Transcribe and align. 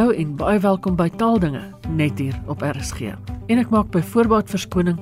Hallo 0.00 0.14
en 0.16 0.30
baie 0.32 0.56
welkom 0.64 0.94
by 0.96 1.10
Taaldinge 1.20 1.60
net 1.92 2.16
hier 2.16 2.32
op 2.48 2.62
RSG. 2.64 3.10
En 3.52 3.58
ek 3.60 3.68
maak 3.68 3.90
by 3.92 4.00
voorbaat 4.00 4.48
verskoning 4.48 4.96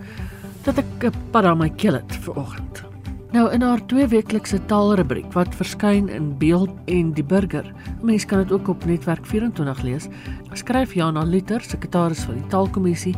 dat 0.66 0.80
ek 0.82 1.04
'n 1.06 1.14
pad 1.30 1.44
aan 1.46 1.58
my 1.58 1.68
keel 1.70 1.94
het 1.94 2.16
vir 2.24 2.34
oggend. 2.34 2.82
Nou 3.30 3.46
in 3.52 3.62
haar 3.62 3.78
tweeweeklikse 3.86 4.58
taalrubriek 4.66 5.30
wat 5.34 5.54
verskyn 5.54 6.08
in 6.08 6.34
Beeld 6.38 6.74
en 6.86 7.12
die 7.12 7.22
Burger. 7.22 7.72
Mense 8.02 8.26
kan 8.26 8.38
dit 8.38 8.52
ook 8.52 8.68
op 8.68 8.84
Netwerk 8.84 9.24
24 9.26 9.82
lees. 9.82 10.08
Skryf 10.52 10.94
Jana 10.94 11.22
Liter, 11.22 11.60
sekretaris 11.60 12.24
van 12.24 12.34
die 12.34 12.46
Taalkommissie, 12.48 13.14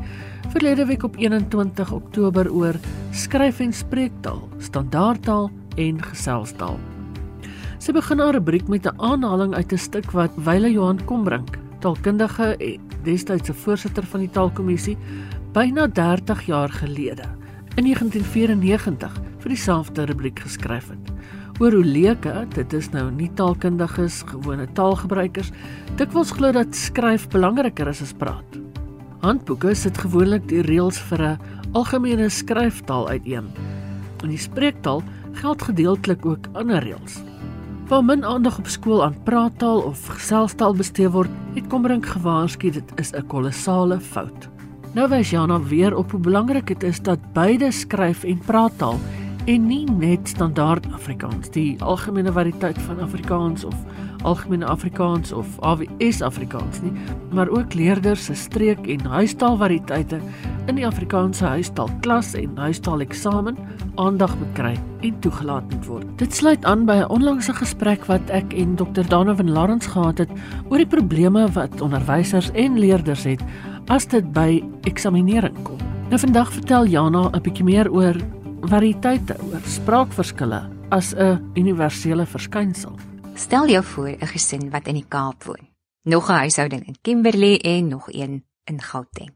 verlede 0.52 0.84
week 0.86 1.02
op 1.02 1.16
21 1.16 1.92
Oktober 1.92 2.52
oor 2.52 2.74
skryf 3.10 3.60
en 3.60 3.72
spreektaal, 3.72 4.48
standaardtaal 4.58 5.50
en 5.76 6.02
geselstaal. 6.02 6.78
Sy 7.78 7.92
begin 7.92 8.18
haar 8.18 8.34
rubriek 8.34 8.68
met 8.68 8.84
'n 8.84 9.00
aanhaling 9.00 9.54
uit 9.54 9.72
'n 9.72 9.78
stuk 9.78 10.10
wat 10.10 10.30
Wyle 10.36 10.70
Johan 10.70 11.04
Kombrink, 11.04 11.59
taalkundige 11.80 12.54
en 12.56 12.88
destydse 13.04 13.54
voorsitter 13.54 14.06
van 14.12 14.24
die 14.24 14.30
Taalkommissie, 14.30 14.96
byna 15.54 15.86
30 15.86 16.46
jaar 16.46 16.70
gelede 16.70 17.26
in 17.78 17.86
1994 17.86 19.14
vir 19.40 19.52
dieselfde 19.54 20.04
rubriek 20.10 20.42
geskryf 20.44 20.90
het. 20.92 21.12
Oor 21.60 21.76
hoe 21.76 21.84
leuke, 21.84 22.32
dit 22.54 22.72
is 22.76 22.88
nou 22.94 23.06
nie 23.12 23.28
taalkundiges, 23.36 24.22
gewone 24.30 24.66
taalgebruikers, 24.76 25.52
dikwels 26.00 26.32
glo 26.36 26.52
dat 26.56 26.76
skryf 26.76 27.28
belangriker 27.32 27.88
is 27.92 28.02
as 28.04 28.14
praat. 28.16 28.58
Handboeke 29.20 29.74
sit 29.76 29.98
gewoonlik 30.00 30.48
die 30.48 30.62
reëls 30.64 30.98
vir 31.10 31.22
'n 31.22 31.38
algemene 31.72 32.28
skryftaal 32.28 33.08
uiteen. 33.08 33.52
In 34.22 34.28
die 34.28 34.38
spreektaal 34.38 35.02
geld 35.32 35.62
gedeeltelik 35.62 36.26
ook 36.26 36.48
ander 36.54 36.82
reëls. 36.82 37.29
Waar 37.90 38.04
min 38.04 38.24
aandag 38.24 38.58
op 38.58 38.66
skool 38.70 39.00
aan 39.04 39.16
praattaal 39.22 39.80
of 39.82 40.04
geselstaal 40.06 40.76
bestee 40.78 41.08
word, 41.10 41.30
het 41.56 41.66
Kombrink 41.66 42.04
gewaarsku 42.06 42.70
dit 42.70 42.92
is 43.02 43.10
'n 43.12 43.26
kolossale 43.26 43.98
fout. 44.00 44.48
Nou 44.94 45.08
wys 45.08 45.30
Jana 45.30 45.58
weer 45.62 45.96
op 45.96 46.10
hoe 46.10 46.20
belangrik 46.20 46.66
dit 46.66 46.82
is 46.82 47.00
dat 47.00 47.18
beide 47.32 47.70
skryf 47.70 48.22
en 48.24 48.38
praattaal 48.38 48.98
en 49.44 49.66
nie 49.66 49.90
net 49.90 50.28
standaard 50.28 50.86
Afrikaans, 50.92 51.50
die 51.50 51.82
algemene 51.82 52.32
variëteit 52.32 52.78
van 52.78 53.00
Afrikaans 53.00 53.64
of 53.64 53.74
algemene 54.22 54.66
Afrikaans 54.66 55.32
of 55.32 55.58
AWS 55.60 56.20
Afrikaans 56.22 56.80
nie, 56.82 56.92
maar 57.32 57.48
ook 57.48 57.74
leerders 57.74 58.24
se 58.24 58.34
streek 58.34 58.86
en 58.86 59.06
huistaalvariëteite 59.06 60.20
in 60.66 60.78
die 60.78 60.86
Afrikaanse 60.86 61.44
huistaalklas 61.44 62.34
en 62.34 62.56
huistaaleksamen 62.56 63.58
aandag 63.94 64.36
moet 64.38 64.52
kry 64.54 64.74
en 65.00 65.18
toegelaat 65.20 65.70
moet 65.70 65.86
word. 65.86 66.06
Dit 66.18 66.34
sluit 66.34 66.64
aan 66.64 66.86
by 66.86 67.00
'n 67.02 67.10
onlangse 67.10 67.52
gesprek 67.52 68.04
wat 68.06 68.30
ek 68.30 68.52
en 68.52 68.76
Dr. 68.76 69.02
Donovan 69.08 69.50
Lawrence 69.50 69.90
gehad 69.90 70.18
het 70.18 70.30
oor 70.68 70.78
die 70.78 70.86
probleme 70.86 71.48
wat 71.52 71.80
onderwysers 71.80 72.50
en 72.52 72.78
leerders 72.78 73.24
het 73.24 73.42
as 73.88 74.06
dit 74.06 74.32
by 74.32 74.62
eksaminering 74.82 75.62
kom. 75.62 75.78
Nou 76.10 76.18
vandag 76.18 76.52
vertel 76.52 76.86
Jana 76.86 77.30
'n 77.32 77.42
bietjie 77.42 77.64
meer 77.64 77.90
oor 77.90 78.16
variëteite, 78.60 79.36
oor 79.50 79.60
spraakverskille 79.64 80.60
as 80.90 81.14
'n 81.14 81.40
universele 81.54 82.26
verskynsel. 82.26 83.09
Stel 83.40 83.68
jou 83.68 83.84
voor 83.84 84.08
'n 84.08 84.26
gesin 84.26 84.70
wat 84.70 84.86
in 84.86 84.94
die 84.94 85.08
Kaap 85.08 85.44
woon. 85.44 85.68
Nog 86.02 86.28
'n 86.28 86.32
huishouding 86.32 86.86
in 86.86 87.00
Kimberley 87.00 87.60
en 87.60 87.88
nog 87.88 88.12
een 88.12 88.44
in 88.64 88.82
Gauteng. 88.82 89.34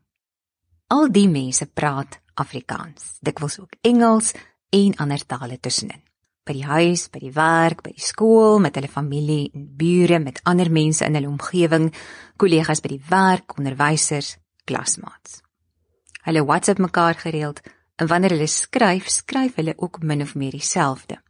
Al 0.86 1.12
die 1.12 1.28
mense 1.28 1.66
praat 1.66 2.20
Afrikaans, 2.34 3.19
dikwels 3.20 3.58
ook 3.61 3.74
Engels 3.80 4.33
en 4.69 4.96
ander 4.96 5.27
tale 5.27 5.61
tussenin. 5.61 6.02
By 6.42 6.52
die 6.52 6.64
huis, 6.64 7.11
by 7.11 7.19
die 7.19 7.33
werk, 7.33 7.83
by 7.83 7.91
die 7.91 8.00
skool, 8.00 8.58
met 8.58 8.74
hulle 8.74 8.88
familie 8.88 9.50
en 9.55 9.77
bure, 9.77 10.18
met 10.18 10.40
ander 10.42 10.70
mense 10.70 11.05
in 11.05 11.14
hulle 11.14 11.28
omgewing, 11.28 11.95
kollegas 12.36 12.80
by 12.80 12.89
die 12.89 13.05
werk, 13.08 13.58
onderwysers, 13.58 14.36
klasmaats. 14.64 15.40
Hulle 16.23 16.45
WhatsApp 16.45 16.78
mekaar 16.78 17.14
gereeld 17.14 17.61
en 17.96 18.07
wanneer 18.07 18.30
hulle 18.30 18.46
skryf, 18.46 19.08
skryf 19.08 19.55
hulle 19.55 19.74
ook 19.77 20.02
min 20.02 20.23
of 20.23 20.34
meer 20.34 20.51
dieselfde. 20.51 21.23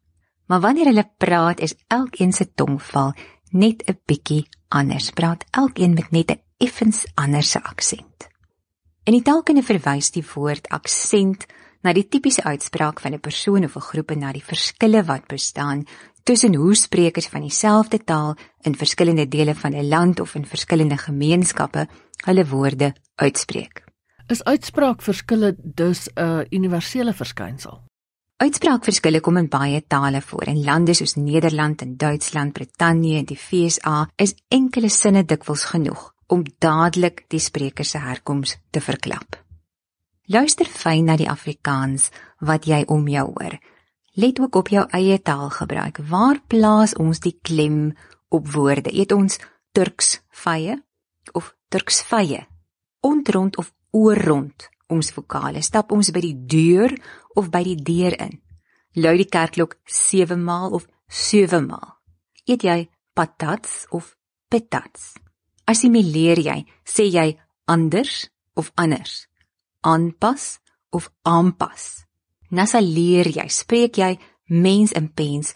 Maar 0.47 0.61
wanneer 0.61 0.85
hulle 0.85 1.11
praat, 1.17 1.61
is 1.61 1.75
elkeen 1.89 2.33
se 2.33 2.53
tongval 2.55 3.15
net 3.51 3.83
'n 3.87 3.99
bietjie 4.07 4.49
anders. 4.69 5.11
Praat 5.11 5.45
elkeen 5.51 5.95
met 5.95 6.11
net 6.11 6.31
'n 6.31 6.41
effens 6.59 7.07
ander 7.15 7.61
aksent. 7.63 8.29
In 9.05 9.13
die 9.13 9.23
taalkunde 9.23 9.63
verwys 9.63 10.11
die 10.11 10.25
woord 10.35 10.69
aksent 10.69 11.47
na 11.83 11.93
die 11.93 12.09
tipiese 12.09 12.43
uitspraak 12.43 13.01
van 13.01 13.13
'n 13.13 13.21
persoon 13.21 13.65
of 13.65 13.77
'n 13.77 13.89
groep 13.91 14.11
en 14.11 14.19
na 14.19 14.33
die 14.33 14.45
verskille 14.45 15.05
wat 15.05 15.27
bestaan 15.27 15.85
tussen 16.23 16.55
hoe 16.55 16.75
sprekers 16.75 17.29
van 17.29 17.41
dieselfde 17.41 18.05
taal 18.05 18.37
in 18.63 18.77
verskillende 18.77 19.29
dele 19.29 19.55
van 19.55 19.75
'n 19.75 19.89
land 19.89 20.21
of 20.21 20.35
in 20.35 20.47
verskillende 20.47 20.97
gemeenskappe 20.97 21.89
hulle 22.25 22.47
woorde 22.47 22.95
uitspreek. 23.15 23.85
Is 24.27 24.45
uitspraakverskille 24.45 25.57
dus 25.59 26.09
'n 26.15 26.47
universele 26.51 27.13
verskynsel? 27.13 27.83
Uitspraakverskille 28.43 29.21
kom 29.23 29.37
in 29.39 29.47
baie 29.49 29.79
tale 29.87 30.21
voor. 30.21 30.49
In 30.51 30.65
lande 30.65 30.95
soos 30.95 31.15
Nederland 31.15 31.83
en 31.83 31.97
Duitsland, 31.97 32.53
Brittanje 32.53 33.19
en 33.19 33.29
die 33.29 33.39
FSA 33.39 34.09
is 34.19 34.35
enkele 34.49 34.91
sinne 34.91 35.23
dikwels 35.25 35.69
genoeg 35.71 36.11
om 36.27 36.43
dadelik 36.59 37.25
die 37.31 37.39
spreker 37.39 37.87
se 37.87 38.01
herkoms 38.03 38.57
te 38.75 38.83
verklap. 38.83 39.39
Luister 40.27 40.67
fyn 40.67 41.07
na 41.07 41.19
die 41.21 41.31
Afrikaans 41.31 42.09
wat 42.41 42.67
jy 42.67 42.83
om 42.91 43.07
jou 43.09 43.27
hoor. 43.37 43.59
Let 44.19 44.41
ook 44.41 44.57
op 44.57 44.69
jou 44.73 44.83
eie 44.91 45.21
taalgebruik. 45.23 46.03
Waar 46.11 46.41
plaas 46.49 46.97
ons 46.99 47.21
die 47.21 47.37
klem 47.43 47.93
op 48.35 48.51
woorde? 48.51 48.91
Eet 48.91 49.13
ons 49.13 49.39
Turks 49.73 50.19
vye 50.45 50.81
of 51.33 51.55
Turks 51.69 52.03
vye? 52.11 52.43
Ontrond 53.01 53.59
of 53.63 53.71
oorrond 53.91 54.71
ons 54.91 55.13
vokale. 55.15 55.63
Stap 55.63 55.93
ons 55.93 56.11
by 56.11 56.23
die 56.25 56.35
deur 56.35 56.95
of 57.35 57.51
by 57.51 57.63
die 57.67 57.77
deur 57.77 58.15
in. 58.21 58.41
Lui 58.95 59.17
die 59.19 59.29
kerkklok 59.29 59.79
7 59.87 60.39
maal 60.43 60.73
of 60.73 60.87
7 61.09 61.67
maal. 61.67 61.99
Eet 62.47 62.63
jy 62.63 62.79
patats 63.15 63.87
of 63.91 64.15
petats? 64.49 65.15
Assimileer 65.67 66.41
jy, 66.45 66.59
sê 66.85 67.09
jy 67.09 67.33
anders 67.67 68.29
of 68.55 68.71
anders? 68.77 69.27
Aanpas 69.83 70.61
of 70.93 71.11
aanpas? 71.23 72.05
Nasaleer 72.55 73.31
jy, 73.33 73.47
spreek 73.49 73.99
jy 73.99 74.13
mens 74.53 74.93
in 74.93 75.09
pens 75.11 75.55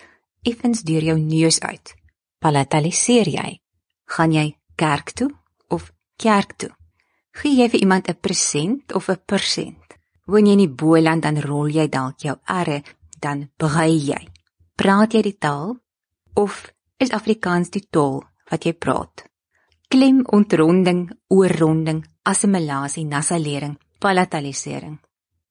effens 0.49 0.83
deur 0.83 1.05
jou 1.05 1.19
neus 1.21 1.61
uit? 1.61 1.95
Palataliseer 2.43 3.29
jy? 3.31 3.51
Gaan 4.09 4.33
jy 4.33 4.49
kerk 4.79 5.13
toe 5.13 5.31
of 5.69 5.93
kerk 6.17 6.57
toe? 6.57 6.73
Gee 7.39 7.61
jy 7.61 7.69
vir 7.69 7.81
iemand 7.81 8.09
'n 8.09 8.19
present 8.21 8.95
of 8.95 9.09
'n 9.09 9.21
persent? 9.27 9.98
Woon 10.29 10.45
jy 10.45 10.59
in 10.59 10.61
die 10.61 10.69
Boland 10.69 11.25
dan 11.25 11.39
rol 11.41 11.71
jy 11.73 11.87
dalk 11.89 12.21
jou 12.21 12.35
erre, 12.53 12.83
dan 13.17 13.47
brei 13.57 13.97
jy. 13.97 14.21
Praat 14.77 15.17
jy 15.17 15.23
die 15.25 15.39
taal 15.41 15.73
of 16.37 16.67
is 17.01 17.15
Afrikaans 17.17 17.73
die 17.73 17.87
taal 17.89 18.21
wat 18.51 18.67
jy 18.69 18.75
praat? 18.77 19.25
Klem 19.89 20.21
ontronding, 20.29 21.07
oorronding, 21.33 22.03
assimilasie, 22.29 23.07
nasalering, 23.09 23.79
palatalisering. 24.05 24.99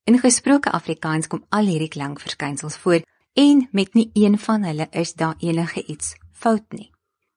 In 0.06 0.22
gesproke 0.22 0.72
Afrikaans 0.72 1.28
kom 1.28 1.42
al 1.50 1.74
hierdie 1.74 1.92
klankverskynsels 1.92 2.78
voor 2.78 3.02
en 3.34 3.66
met 3.72 3.98
nie 3.98 4.12
een 4.14 4.38
van 4.38 4.64
hulle 4.64 4.88
is 4.92 5.18
daar 5.18 5.42
enige 5.42 5.84
iets 5.90 6.14
fout 6.32 6.70
nie. 6.72 6.92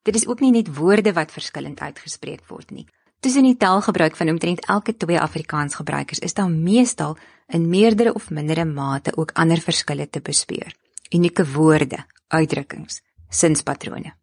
Dit 0.05 0.15
is 0.15 0.28
ook 0.28 0.45
nie 0.45 0.53
net 0.53 0.69
woorde 0.77 1.12
wat 1.17 1.33
verskillend 1.33 1.81
uitgespreek 1.81 2.45
word 2.53 2.71
nie. 2.71 2.87
Tussen 3.20 3.44
die 3.44 3.56
taalgebruik 3.56 4.16
van 4.16 4.28
omtrent 4.28 4.62
elke 4.66 4.94
twee 4.97 5.20
Afrikaans 5.20 5.75
gebruikers 5.75 6.19
is 6.19 6.34
daar 6.34 6.48
meestal 6.50 7.19
in 7.48 7.69
meerdere 7.69 8.15
of 8.15 8.30
mindere 8.30 8.65
mate 8.65 9.16
ook 9.16 9.34
ander 9.34 9.60
verskille 9.60 10.09
te 10.09 10.21
bespeur. 10.21 10.72
Unieke 11.10 11.45
woorde, 11.53 11.98
uitdrukkings, 12.28 13.03
sinspatrone. 13.28 14.15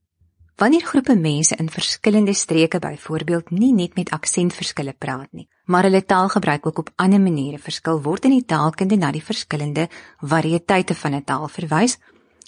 Wanneer 0.57 0.81
groepe 0.81 1.15
mense 1.15 1.55
in 1.55 1.69
verskillende 1.69 2.33
streke 2.33 2.79
byvoorbeeld 2.79 3.49
nie 3.49 3.73
net 3.73 3.95
met 3.95 4.09
aksentverskille 4.09 4.95
praat 4.97 5.29
nie, 5.31 5.45
maar 5.65 5.85
hulle 5.85 6.01
taalgebruik 6.05 6.65
ook 6.65 6.79
op 6.79 6.91
ander 6.95 7.21
maniere 7.21 7.61
verskil, 7.61 8.01
word 8.01 8.25
in 8.25 8.33
die 8.39 8.45
taalkunde 8.45 8.97
na 8.97 9.11
die 9.11 9.23
verskillende 9.23 9.89
variëteite 10.25 10.95
van 10.95 11.13
'n 11.13 11.23
taal 11.23 11.47
verwys 11.47 11.99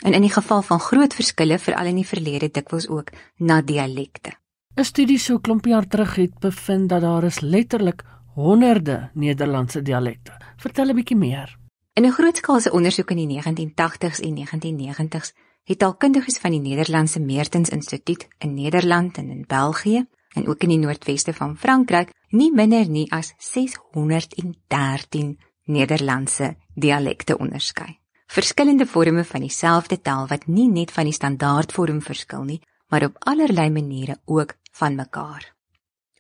en 0.02 0.14
in 0.14 0.22
die 0.22 0.34
geval 0.34 0.62
van 0.62 0.80
groot 0.80 1.14
verskille 1.14 1.60
veral 1.60 1.86
in 1.86 1.96
die 2.02 2.12
verlede 2.16 2.50
dikwels 2.52 2.88
ook 2.88 3.12
na 3.38 3.62
dialekte. 3.62 4.34
'n 4.80 4.88
Studie 4.88 5.20
so 5.20 5.42
klomp 5.44 5.66
jaar 5.66 5.88
terug 5.88 6.16
het 6.16 6.40
bevind 6.40 6.90
dat 6.90 7.02
daar 7.02 7.24
is 7.24 7.40
letterlik 7.40 8.04
honderde 8.36 9.10
Nederlandse 9.14 9.82
dialekte. 9.82 10.32
Vertel 10.58 10.90
'n 10.90 10.96
bietjie 10.96 11.18
meer. 11.18 11.58
In 11.94 12.06
'n 12.06 12.12
grootskaalse 12.12 12.72
ondersoek 12.72 13.12
in 13.12 13.18
die 13.18 13.28
1980s 13.28 14.20
en 14.20 14.36
1990s 14.36 15.34
het 15.64 15.80
taalkundiges 15.80 16.38
van 16.38 16.52
die 16.52 16.60
Nederlandse 16.60 17.20
Meertens 17.20 17.70
Instituut 17.70 18.28
in 18.38 18.54
Nederland 18.54 19.18
en 19.18 19.30
in 19.30 19.44
België 19.48 20.06
en 20.36 20.48
ook 20.48 20.64
in 20.64 20.70
die 20.70 20.78
noordweste 20.78 21.34
van 21.34 21.58
Frankryk 21.58 22.10
nie 22.30 22.54
minder 22.54 22.90
nie 22.90 23.12
as 23.12 23.34
613 23.38 25.40
Nederlandse 25.64 26.56
dialekte 26.74 27.38
onderskei. 27.38 28.00
Verskillende 28.28 28.86
forme 28.86 29.24
van 29.24 29.42
dieselfde 29.42 30.02
taal 30.02 30.28
wat 30.28 30.48
nie 30.48 30.70
net 30.70 30.92
van 30.92 31.04
die 31.04 31.14
standaardvorm 31.14 32.02
verskil 32.02 32.44
nie, 32.44 32.62
maar 32.90 33.04
op 33.04 33.16
allerlei 33.20 33.70
maniere 33.70 34.18
ook 34.26 34.54
van 34.72 34.96
mekaar. 34.96 35.54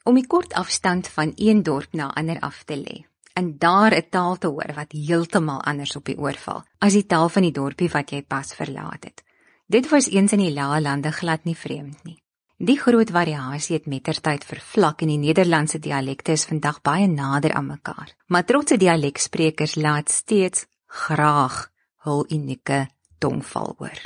Om 0.03 0.15
die 0.15 0.27
kort 0.27 0.53
afstand 0.53 1.07
van 1.07 1.31
een 1.35 1.63
dorp 1.63 1.93
na 1.93 2.13
ander 2.13 2.39
af 2.39 2.63
te 2.63 2.77
lê 2.77 3.05
en 3.39 3.57
daar 3.57 3.93
'n 3.95 4.09
taal 4.09 4.37
te 4.37 4.47
hoor 4.47 4.71
wat 4.75 4.91
heeltemal 4.91 5.61
anders 5.61 5.95
op 5.95 6.05
die 6.05 6.17
oor 6.17 6.37
val 6.45 6.63
as 6.77 6.93
die 6.93 7.05
taal 7.05 7.29
van 7.29 7.41
die 7.41 7.51
dorpie 7.51 7.89
wat 7.89 8.11
jy 8.11 8.21
pas 8.21 8.53
verlaat 8.53 9.03
het. 9.03 9.23
Dit 9.65 9.89
was 9.89 10.09
eens 10.09 10.31
in 10.31 10.39
die 10.39 10.53
lae 10.53 10.81
lande 10.81 11.11
glad 11.11 11.43
nie 11.43 11.55
vreemd 11.55 12.03
nie. 12.03 12.23
Die 12.57 12.79
groot 12.79 13.11
variasie 13.11 13.75
het 13.77 13.85
mettertyd 13.85 14.43
vervlak 14.43 15.01
en 15.01 15.07
die 15.07 15.17
Nederlandse 15.17 15.79
dialekte 15.79 16.31
is 16.31 16.45
vandag 16.45 16.81
baie 16.81 17.07
nader 17.07 17.53
aan 17.53 17.65
mekaar. 17.65 18.15
Maar 18.27 18.45
trotse 18.45 18.77
dialeksprekers 18.77 19.75
laat 19.75 20.09
steeds 20.09 20.65
graag 20.85 21.71
hul 22.03 22.25
unieke 22.29 22.87
tongval 23.17 23.75
hoor. 23.77 24.01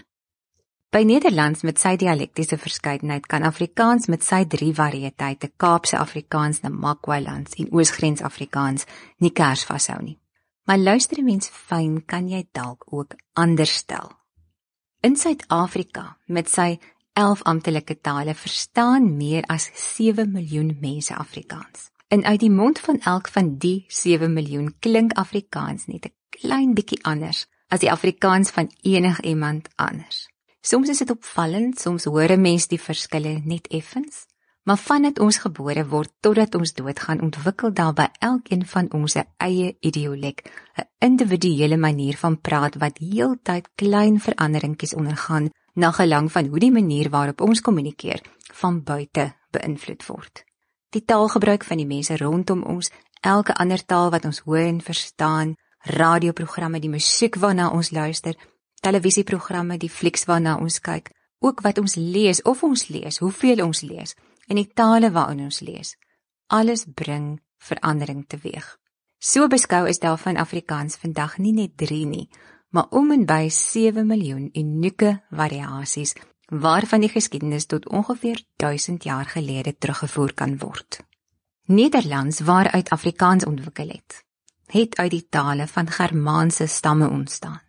By 0.93 1.01
Nederlands 1.09 1.63
met 1.65 1.79
sy 1.81 1.95
dialektiese 1.97 2.59
verskeidenheid 2.61 3.23
kan 3.25 3.41
Afrikaans 3.47 4.05
met 4.13 4.21
sy 4.21 4.43
drie 4.45 4.75
variëteite 4.77 5.47
Kaapse 5.57 5.97
Afrikaans, 5.97 6.59
Namakwa-lands 6.61 7.55
en 7.57 7.71
Oosgrens 7.73 8.21
Afrikaans 8.21 8.85
nie 9.17 9.31
kers 9.33 9.63
vashou 9.65 9.95
nie. 10.03 10.19
Maar 10.69 10.77
luister 10.77 11.23
mens 11.25 11.49
fyn, 11.49 12.03
kan 12.05 12.27
jy 12.29 12.43
dalk 12.53 12.85
ook 12.93 13.15
anders 13.33 13.73
stel. 13.73 14.11
In 15.01 15.17
Suid-Afrika 15.17 16.11
met 16.27 16.51
sy 16.53 16.75
11 17.17 17.41
amptelike 17.49 17.97
tale 17.97 18.37
verstaan 18.37 19.15
meer 19.17 19.47
as 19.49 19.71
7 19.73 20.29
miljoen 20.29 20.75
mense 20.81 21.17
Afrikaans. 21.17 21.89
En 22.13 22.21
uit 22.21 22.43
die 22.45 22.51
mond 22.53 22.77
van 22.79 23.01
elk 23.01 23.31
van 23.33 23.55
die 23.57 23.79
7 23.89 24.29
miljoen 24.33 24.69
klink 24.77 25.17
Afrikaans 25.17 25.89
net 25.89 26.05
'n 26.05 26.13
klein 26.29 26.77
bietjie 26.77 27.01
anders 27.01 27.47
as 27.67 27.79
die 27.79 27.91
Afrikaans 27.91 28.53
van 28.53 28.69
enigiemand 28.83 29.73
anders. 29.75 30.29
Soms 30.63 30.87
is 30.89 31.01
dit 31.03 31.09
opvallend, 31.11 31.79
soms 31.79 32.05
hoor 32.07 32.31
'n 32.31 32.41
mens 32.41 32.67
die 32.71 32.79
verskille 32.79 33.41
net 33.43 33.67
effens, 33.67 34.25
maar 34.63 34.77
vandat 34.77 35.19
ons 35.19 35.37
gebore 35.37 35.87
word 35.87 36.11
totdat 36.19 36.55
ons 36.55 36.73
doodgaan, 36.73 37.21
ontwikkel 37.21 37.73
daar 37.73 37.93
by 37.93 38.07
elkeen 38.19 38.65
van 38.65 38.91
ons 38.91 39.15
'n 39.15 39.27
eie 39.37 39.75
idiolek, 39.79 40.39
'n 40.77 40.87
individuele 40.99 41.77
manier 41.77 42.17
van 42.17 42.41
praat 42.41 42.75
wat 42.75 42.97
heeltyd 42.97 43.67
klein 43.75 44.19
veranderingkies 44.19 44.93
ondergaan 44.93 45.49
na 45.73 45.91
gelang 45.91 46.31
van 46.31 46.45
hoe 46.45 46.59
die 46.59 46.71
manier 46.71 47.09
waarop 47.09 47.41
ons 47.41 47.61
kommunikeer 47.61 48.21
van 48.53 48.83
buite 48.83 49.33
beïnvloed 49.51 50.05
word. 50.05 50.43
Die 50.89 51.05
taalgebruik 51.05 51.63
van 51.63 51.77
die 51.77 51.87
mense 51.87 52.17
rondom 52.17 52.63
ons, 52.63 52.91
elke 53.21 53.53
ander 53.55 53.85
taal 53.85 54.09
wat 54.09 54.25
ons 54.25 54.39
hoor 54.39 54.65
en 54.65 54.81
verstaan, 54.81 55.55
radioprogramme, 55.77 56.79
die 56.79 56.89
musiek 56.89 57.35
waarna 57.35 57.69
ons 57.69 57.91
luister, 57.91 58.35
televisieprogramme, 58.83 59.77
die 59.79 59.89
flieks 59.89 60.27
waarna 60.29 60.57
ons 60.61 60.79
kyk, 60.83 61.11
ook 61.43 61.63
wat 61.65 61.79
ons 61.81 61.95
lees 61.95 62.41
of 62.47 62.63
ons 62.63 62.87
lees, 62.87 63.19
hoeveel 63.23 63.63
ons 63.65 63.83
lees 63.83 64.15
en 64.47 64.59
die 64.59 64.69
tale 64.75 65.11
waarin 65.15 65.45
ons 65.47 65.61
lees. 65.63 65.95
Alles 66.51 66.85
bring 66.87 67.37
verandering 67.63 68.25
teweeg. 68.27 68.65
So 69.23 69.47
beskou 69.47 69.85
is 69.87 70.01
daar 70.03 70.19
van 70.19 70.39
Afrikaans 70.39 70.99
vandag 70.99 71.37
nie 71.39 71.53
net 71.55 71.77
3 71.79 72.05
nie, 72.07 72.27
maar 72.75 72.91
om 72.91 73.11
en 73.15 73.25
by 73.25 73.47
7 73.49 74.07
miljoen 74.07 74.49
unieke 74.51 75.21
variasies 75.31 76.15
waarvan 76.51 77.05
die 77.05 77.09
geskiedenis 77.09 77.65
tot 77.71 77.87
ongeveer 77.89 78.43
1000 78.61 79.03
jaar 79.07 79.25
gelede 79.25 79.77
teruggevoer 79.77 80.33
kan 80.33 80.57
word. 80.59 80.99
Nederlands 81.65 82.39
waaruit 82.43 82.89
Afrikaans 82.89 83.45
ontwikkel 83.45 83.95
het, 83.95 84.23
het 84.67 84.97
uit 84.99 85.11
die 85.11 85.27
tale 85.29 85.67
van 85.67 85.87
Germaanse 85.87 86.67
stamme 86.67 87.09
ontstaan 87.09 87.61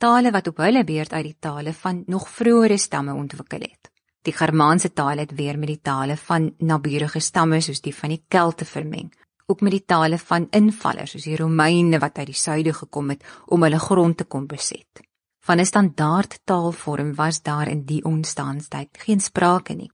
tale 0.00 0.30
wat 0.32 0.46
op 0.48 0.62
hulle 0.64 0.80
beurt 0.84 1.12
uit 1.12 1.26
die 1.26 1.36
tale 1.44 1.72
van 1.76 2.02
nog 2.06 2.28
vroeëre 2.32 2.78
stamme 2.80 3.12
ontwikkel 3.14 3.60
het. 3.66 3.90
Die 4.24 4.32
Germaanse 4.32 4.92
taal 4.96 5.20
het 5.20 5.34
weer 5.36 5.58
met 5.58 5.68
die 5.68 5.80
tale 5.82 6.16
van 6.16 6.54
naburige 6.58 7.20
stamme 7.20 7.60
soos 7.60 7.82
die 7.84 7.92
van 7.94 8.14
die 8.14 8.22
Kelte 8.28 8.64
vermeng, 8.64 9.10
ook 9.46 9.60
met 9.60 9.76
die 9.76 9.84
tale 9.84 10.18
van 10.18 10.46
invallers 10.56 11.12
soos 11.12 11.28
die 11.28 11.36
Romeine 11.36 12.00
wat 12.00 12.16
uit 12.18 12.32
die 12.32 12.40
suide 12.42 12.72
gekom 12.78 13.12
het 13.12 13.26
om 13.46 13.66
hulle 13.66 13.78
grond 13.78 14.16
te 14.16 14.24
kom 14.24 14.46
beset. 14.46 15.04
Van 15.44 15.60
'n 15.60 15.66
standaard 15.66 16.40
taalvorm 16.44 17.14
was 17.14 17.42
daar 17.42 17.68
in 17.68 17.84
die 17.84 18.04
ontstaanstyd 18.04 18.88
geen 19.04 19.20
sprake 19.20 19.74
nie. 19.74 19.90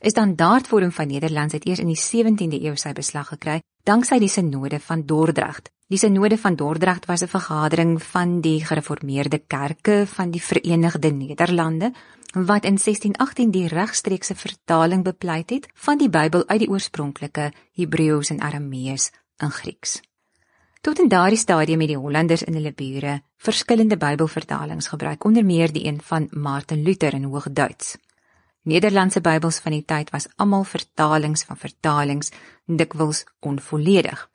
'n 0.00 0.10
Standaardvorm 0.10 0.92
van 0.92 1.06
Nederlands 1.06 1.52
het 1.52 1.66
eers 1.66 1.78
in 1.78 1.92
die 1.92 2.00
17de 2.00 2.64
eeu 2.64 2.76
sy 2.76 2.92
beslag 2.92 3.28
gekry, 3.28 3.60
danksy 3.82 4.18
die 4.18 4.28
sinode 4.28 4.80
van 4.80 5.06
Dordrecht 5.06 5.73
Die 5.92 5.98
Synode 6.00 6.38
van 6.40 6.56
Dordrecht 6.56 7.06
was 7.06 7.22
'n 7.22 7.28
vergadering 7.28 8.02
van 8.02 8.40
die 8.40 8.64
gereformeerde 8.64 9.38
kerke 9.38 10.06
van 10.06 10.30
die 10.30 10.42
Verenigde 10.42 11.10
Nederlande 11.12 11.92
wat 12.32 12.64
in 12.64 12.78
1618 12.78 13.50
die 13.50 13.68
regstreekse 13.68 14.34
vertaling 14.34 15.04
bepleit 15.04 15.50
het 15.50 15.68
van 15.74 15.98
die 15.98 16.08
Bybel 16.08 16.46
uit 16.46 16.58
die 16.58 16.68
oorspronklike 16.68 17.52
Hebreëus 17.72 18.30
en 18.30 18.40
Aramees 18.40 19.10
in 19.36 19.50
Grieks. 19.50 20.00
Tot 20.80 20.98
in 20.98 21.08
daardie 21.08 21.38
stadium 21.38 21.80
het 21.80 21.88
die 21.88 21.98
Hollanders 21.98 22.42
in 22.42 22.54
hulle 22.54 22.72
bure 22.72 23.22
verskillende 23.36 23.96
Bybelvertalings 23.96 24.88
gebruik, 24.88 25.24
onder 25.24 25.44
meer 25.44 25.72
die 25.72 25.86
een 25.86 26.00
van 26.00 26.28
Martin 26.30 26.82
Luther 26.82 27.14
in 27.14 27.24
Hoogduits. 27.24 27.96
Nederlandse 28.62 29.20
Bybels 29.20 29.58
van 29.58 29.72
die 29.72 29.84
tyd 29.84 30.10
was 30.10 30.28
almal 30.36 30.64
vertalings 30.64 31.44
van 31.44 31.56
vertalings, 31.56 32.30
dikwels 32.66 33.24
onvolledig. 33.40 34.30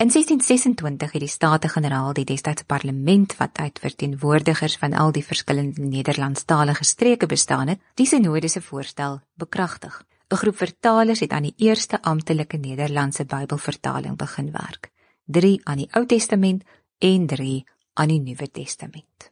In 0.00 0.08
1626 0.08 1.12
het 1.12 1.20
die 1.20 1.28
Staten-Generaal 1.28 2.14
die 2.16 2.24
destydse 2.24 2.64
parlement 2.64 3.34
wat 3.36 3.58
uit 3.60 3.78
verteenwoordigers 3.82 4.76
van 4.80 4.94
al 4.96 5.12
die 5.12 5.24
verskillende 5.24 5.82
Nederlandstalige 5.84 6.84
streke 6.88 7.26
bestaan 7.28 7.68
het, 7.68 7.82
die 8.00 8.06
sinode 8.08 8.48
se 8.48 8.62
voorstel 8.64 9.20
bekragtig. 9.34 10.00
'n 10.32 10.40
Groep 10.40 10.56
vertalers 10.56 11.20
het 11.20 11.30
aan 11.30 11.42
die 11.42 11.54
eerste 11.56 12.02
amptelike 12.02 12.56
Nederlandse 12.56 13.24
Bybelvertaling 13.24 14.16
begin 14.16 14.50
werk. 14.52 14.90
3 15.26 15.60
aan 15.64 15.76
die 15.76 15.88
Ou 15.92 16.06
Testament 16.06 16.64
en 16.98 17.26
3 17.26 17.64
aan 17.92 18.08
die 18.08 18.20
Nuwe 18.20 18.50
Testament. 18.50 19.30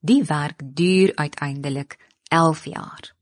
Die 0.00 0.24
werk 0.24 0.60
duur 0.64 1.12
uiteindelik 1.14 1.98
11 2.28 2.64
jaar 2.64 3.15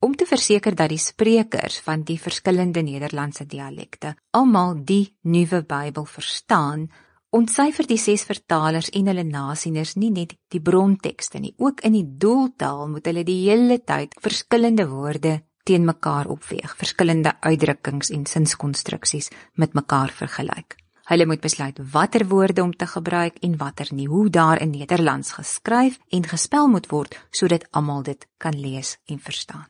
om 0.00 0.16
te 0.16 0.26
verseker 0.26 0.74
dat 0.74 0.88
die 0.88 1.00
sprekers 1.00 1.78
van 1.84 2.02
die 2.08 2.18
verskillende 2.20 2.82
Nederlandse 2.82 3.44
dialekte 3.46 4.14
almal 4.32 4.78
die 4.84 5.12
nuwe 5.22 5.60
Bybel 5.62 6.06
verstaan, 6.08 6.88
ontsyfer 7.30 7.86
die 7.86 8.00
ses 8.00 8.24
vertalers 8.26 8.88
en 8.96 9.10
hulle 9.12 9.24
nasieners 9.28 9.94
nie 10.00 10.10
net 10.10 10.34
die 10.50 10.62
brontekste 10.64 11.38
nie, 11.38 11.54
ook 11.58 11.84
in 11.86 11.94
die 11.98 12.06
doeltaal 12.24 12.88
moet 12.90 13.06
hulle 13.06 13.24
die 13.28 13.42
hele 13.44 13.78
tyd 13.84 14.16
verskillende 14.24 14.88
woorde 14.90 15.38
teen 15.68 15.84
mekaar 15.84 16.30
opweeg, 16.32 16.72
verskillende 16.80 17.36
uitdrukkings 17.44 18.10
en 18.10 18.24
sinskonstruksies 18.26 19.28
met 19.60 19.76
mekaar 19.76 20.10
vergelyk. 20.10 20.78
Hulle 21.10 21.26
moet 21.26 21.42
besluit 21.42 21.78
watter 21.92 22.24
woorde 22.30 22.62
om 22.62 22.72
te 22.72 22.86
gebruik 22.86 23.38
en 23.44 23.58
watter 23.58 23.90
nie, 23.94 24.06
hoe 24.08 24.30
daar 24.30 24.62
in 24.62 24.70
Nederlands 24.70 25.34
geskryf 25.36 25.98
en 26.08 26.24
gespel 26.32 26.70
moet 26.70 26.88
word 26.90 27.18
sodat 27.30 27.66
almal 27.70 28.02
dit 28.06 28.26
kan 28.38 28.56
lees 28.56 28.96
en 29.06 29.18
verstaan. 29.18 29.68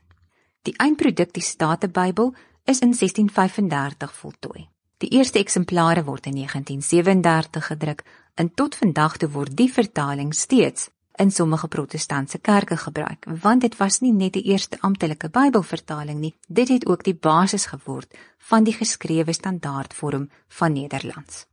Die 0.62 0.74
eindproduk, 0.76 1.32
die 1.32 1.42
Statebybel, 1.42 2.34
is 2.64 2.82
in 2.84 2.92
1635 2.92 4.12
voltooi. 4.12 4.68
Die 5.00 5.08
eerste 5.16 5.38
eksemplare 5.40 6.04
word 6.04 6.26
in 6.28 6.34
1937 6.36 7.66
gedruk 7.66 8.02
en 8.34 8.50
tot 8.54 8.76
vandag 8.76 9.16
toe 9.16 9.30
word 9.32 9.56
die 9.56 9.70
vertaling 9.72 10.34
steeds 10.36 10.90
in 11.20 11.30
sommige 11.32 11.68
protestantse 11.68 12.38
kerke 12.38 12.76
gebruik, 12.76 13.24
want 13.42 13.64
dit 13.64 13.76
was 13.76 14.00
nie 14.00 14.12
net 14.12 14.36
die 14.36 14.44
eerste 14.52 14.76
amptelike 14.80 15.28
Bybelvertaling 15.32 16.20
nie, 16.20 16.34
dit 16.48 16.68
het 16.68 16.86
ook 16.86 17.04
die 17.04 17.16
basis 17.16 17.66
geword 17.72 18.16
van 18.50 18.64
die 18.64 18.76
geskrewe 18.76 19.32
standaardvorm 19.32 20.28
van 20.48 20.72
Nederlands. 20.72 21.46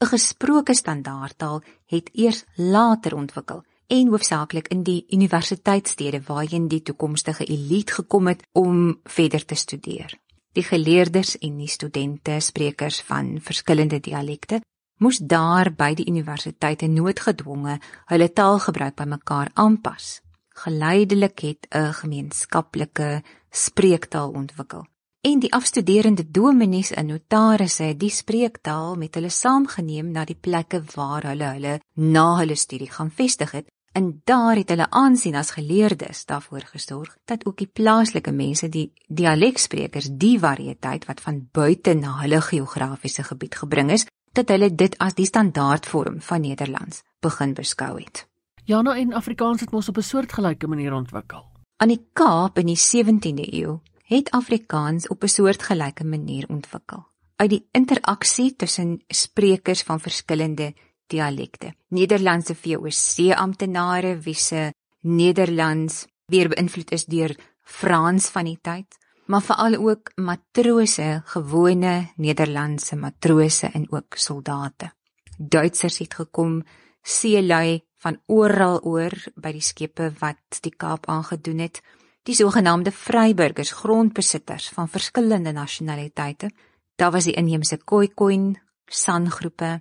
'n 0.00 0.06
Gesproke 0.06 0.74
standaardtaal 0.74 1.62
het 1.86 2.10
eers 2.12 2.44
later 2.56 3.16
ontwikkel 3.16 3.64
en 3.86 4.08
hoofsaaklik 4.08 4.68
in 4.68 4.82
die 4.82 5.04
universiteitsstede 5.10 6.22
waarheen 6.26 6.68
die 6.68 6.82
toekomstige 6.82 7.44
elite 7.44 7.92
gekom 7.92 8.26
het 8.26 8.42
om 8.52 9.00
verder 9.04 9.44
te 9.44 9.54
studeer. 9.54 10.18
Die 10.52 10.62
geleerdes 10.62 11.38
en 11.38 11.56
die 11.58 11.68
studente, 11.68 12.40
sprekers 12.40 13.00
van 13.02 13.38
verskillende 13.42 14.00
dialekte, 14.00 14.60
moes 15.02 15.18
daar 15.18 15.72
by 15.74 15.94
die 15.98 16.06
universiteite 16.06 16.86
noodgedwonge 16.86 17.78
hulle 18.12 18.32
taalgebruik 18.32 18.94
bymekaar 18.94 19.50
aanpas. 19.54 20.20
Geleidelik 20.54 21.38
het 21.38 21.66
'n 21.70 21.92
gemeenskaplike 21.92 23.22
spreektaal 23.50 24.30
ontwikkel. 24.30 24.86
En 25.20 25.38
die 25.38 25.52
afstuderende 25.52 26.30
dominees 26.30 26.90
en 26.90 27.06
notarisse 27.06 27.82
het 27.82 28.00
die 28.00 28.10
spreektaal 28.10 28.94
met 28.94 29.14
hulle 29.14 29.30
saamgeneem 29.30 30.10
na 30.10 30.24
die 30.24 30.36
plekke 30.40 30.82
waar 30.94 31.22
hulle 31.22 31.44
hulle 31.44 31.80
na 31.94 32.36
hulle 32.36 32.54
studie 32.54 32.90
gaan 32.90 33.10
vestig 33.10 33.50
het 33.50 33.66
En 33.94 34.20
daar 34.24 34.56
het 34.58 34.68
hulle 34.68 34.86
aansien 34.90 35.36
as 35.38 35.52
geleerdes 35.54 36.24
daarvoor 36.26 36.64
gesorg 36.72 37.16
dat 37.30 37.44
ook 37.46 37.58
die 37.62 37.70
plaaslike 37.70 38.32
mense 38.32 38.68
die 38.68 38.88
dialeksprekers 39.06 40.08
die 40.10 40.38
variëteit 40.38 41.06
wat 41.06 41.20
van 41.22 41.38
buite 41.52 41.94
na 41.94 42.16
hulle 42.22 42.40
geografiese 42.42 43.22
gebied 43.22 43.54
gebring 43.62 43.92
is, 43.94 44.06
dat 44.32 44.50
hulle 44.50 44.72
dit 44.74 44.98
as 44.98 45.14
die 45.14 45.28
standaardvorm 45.30 46.18
van 46.20 46.42
Nederlands 46.42 47.04
begin 47.22 47.54
beskou 47.54 47.92
het. 48.00 48.26
Jana 48.64 48.96
en 48.98 49.14
Afrikaans 49.14 49.60
het 49.60 49.70
mos 49.70 49.88
op 49.88 49.96
'n 49.96 50.10
soortgelyke 50.10 50.66
manier 50.66 50.92
ontwikkel. 50.92 51.46
Aan 51.76 51.88
die 51.88 52.06
Kaap 52.12 52.58
in 52.58 52.66
die 52.66 52.78
17de 52.78 53.52
eeu 53.52 53.78
het 54.04 54.30
Afrikaans 54.30 55.08
op 55.08 55.22
'n 55.22 55.28
soortgelyke 55.28 56.04
manier 56.04 56.48
ontwikkel 56.48 57.06
uit 57.36 57.50
die 57.50 57.64
interaksie 57.72 58.56
tussen 58.56 58.98
sprekers 59.08 59.82
van 59.82 60.00
verskillende 60.00 60.72
dialekte. 61.06 61.74
Nederlandse 61.88 62.54
VOC 62.54 63.32
amptenare 63.36 64.16
wie 64.24 64.34
se 64.34 64.72
Nederlands 65.00 66.06
weer 66.26 66.48
beïnvloed 66.48 66.92
is 66.96 67.04
deur 67.04 67.34
Frans 67.64 68.28
van 68.32 68.44
die 68.48 68.58
tyd, 68.60 68.96
maar 69.26 69.42
veral 69.42 69.76
ook 69.80 70.12
matrose, 70.16 71.22
gewone 71.24 72.12
Nederlandse 72.16 72.96
matrose 72.96 73.70
en 73.72 73.86
ook 73.92 74.16
soldate. 74.16 74.92
Duitsers 75.38 75.98
het 75.98 76.14
gekom, 76.14 76.62
seelui 77.02 77.82
van 78.04 78.20
oral 78.26 78.80
oor 78.84 79.12
by 79.36 79.52
die 79.56 79.64
skepe 79.64 80.10
wat 80.20 80.60
die 80.64 80.74
Kaap 80.76 81.08
aangedoen 81.08 81.64
het, 81.64 81.80
die 82.24 82.36
sogenaamde 82.36 82.92
vryburgers, 82.92 83.72
grondbesitters 83.80 84.68
van 84.76 84.88
verskillende 84.88 85.52
nasionaliteite. 85.52 86.50
Daar 86.96 87.12
was 87.12 87.28
die 87.28 87.36
inheemse 87.36 87.76
Khoikhoi, 87.76 88.54
San 88.86 89.30
groepe, 89.30 89.80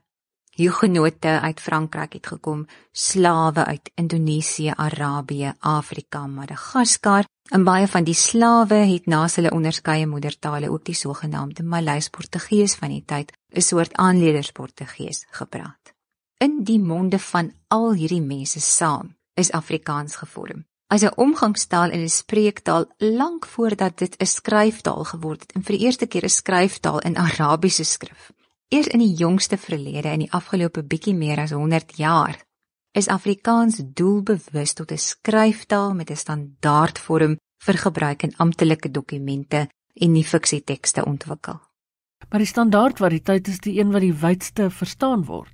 Hugenote 0.55 1.39
uit 1.41 1.59
Frankryk 1.59 2.13
het 2.13 2.27
gekom, 2.27 2.67
slawe 2.91 3.65
uit 3.65 3.91
Indonesië, 3.95 4.73
Arabië, 4.75 5.53
Afrika, 5.59 6.27
Madagaskar. 6.27 7.25
En 7.49 7.63
baie 7.63 7.87
van 7.87 8.03
die 8.05 8.13
slawe 8.13 8.83
het 8.87 9.05
na 9.09 9.23
hulle 9.35 9.51
onderskeie 9.51 10.07
moedertale 10.07 10.69
ook 10.69 10.85
die 10.85 10.95
sogenaamde 10.95 11.63
Maleis 11.63 12.09
Portugees 12.09 12.75
van 12.75 12.89
die 12.89 13.03
tyd, 13.05 13.33
'n 13.49 13.61
soort 13.61 13.93
aanleerders 13.93 14.51
Portugees 14.51 15.25
gepraat. 15.29 15.93
In 16.37 16.63
die 16.63 16.79
monde 16.79 17.19
van 17.19 17.53
al 17.67 17.93
hierdie 17.93 18.21
mense 18.21 18.59
saam 18.59 19.15
is 19.33 19.51
Afrikaans 19.51 20.15
gevorm 20.15 20.65
as 20.93 21.01
'n 21.01 21.17
omgangstaal 21.25 21.89
en 21.89 22.01
'n 22.03 22.09
spreektaal 22.21 22.85
lank 22.97 23.45
voordat 23.45 23.97
dit 23.97 24.13
'n 24.17 24.25
skryftaal 24.25 25.03
geword 25.03 25.41
het 25.41 25.51
en 25.51 25.63
vir 25.63 25.77
die 25.77 25.85
eerste 25.85 26.05
keer 26.05 26.23
'n 26.23 26.37
skryftaal 26.41 26.99
in 26.99 27.17
Arabiese 27.17 27.83
skrif. 27.83 28.31
Eers 28.73 28.87
in 28.89 29.03
die 29.03 29.13
jongste 29.13 29.57
verlede 29.61 30.09
in 30.09 30.23
die 30.23 30.31
afgelope 30.33 30.81
bietjie 30.81 31.13
meer 31.13 31.43
as 31.43 31.51
100 31.53 31.91
jaar 31.99 32.39
is 32.97 33.07
Afrikaans 33.15 33.75
doelbewus 33.99 34.73
tot 34.73 34.91
'n 34.91 35.03
skryftaal 35.03 35.93
met 35.93 36.09
'n 36.09 36.21
standaardvorm 36.21 37.35
vir 37.65 37.77
gebruik 37.85 38.23
in 38.23 38.33
amptelike 38.45 38.89
dokumente 38.91 39.67
en 39.93 40.11
nie 40.11 40.23
fiksietekste 40.23 41.05
ontwikkel. 41.05 41.59
Maar 42.29 42.39
die 42.39 42.53
standaardvariëteit 42.53 43.47
is 43.47 43.59
die 43.59 43.79
een 43.79 43.91
wat 43.91 44.01
die 44.01 44.19
wydste 44.25 44.69
verstaan 44.69 45.25
word. 45.25 45.53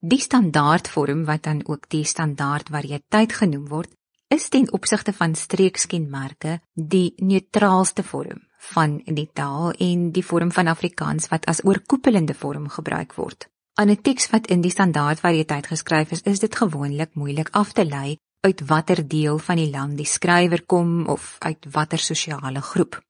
Die 0.00 0.20
standaardvorm 0.20 1.24
wat 1.24 1.42
dan 1.42 1.62
ook 1.66 1.88
die 1.88 2.04
standaardvariëteit 2.04 3.32
genoem 3.32 3.68
word, 3.68 3.90
is 4.28 4.48
ten 4.48 4.72
opsigte 4.72 5.12
van 5.12 5.34
streekskenmerke 5.34 6.60
die 6.74 7.12
neutraalste 7.16 8.02
vorm 8.02 8.47
van 8.58 9.00
die 9.04 9.28
taal 9.32 9.70
en 9.78 10.10
die 10.12 10.24
vorm 10.24 10.50
van 10.52 10.66
Afrikaans 10.66 11.28
wat 11.28 11.46
as 11.46 11.64
oorkoepelende 11.64 12.34
vorm 12.34 12.68
gebruik 12.68 13.14
word. 13.14 13.48
Aan 13.74 13.90
'n 13.90 14.02
teks 14.02 14.30
wat 14.30 14.46
in 14.46 14.60
die 14.60 14.70
standaardvariëteit 14.70 15.66
geskryf 15.66 16.10
is, 16.10 16.22
is 16.22 16.38
dit 16.38 16.54
gewoonlik 16.54 17.14
moeilik 17.14 17.48
af 17.52 17.72
te 17.72 17.84
lei 17.84 18.18
uit 18.40 18.66
watter 18.66 19.08
deel 19.08 19.38
van 19.38 19.56
die 19.56 19.70
land 19.70 19.96
die 19.96 20.06
skrywer 20.06 20.62
kom 20.66 21.06
of 21.06 21.36
uit 21.38 21.66
watter 21.70 21.98
sosiale 21.98 22.60
groep. 22.60 23.00